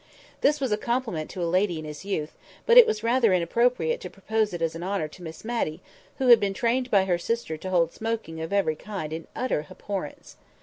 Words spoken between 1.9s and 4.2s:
youth; but it was rather inappropriate to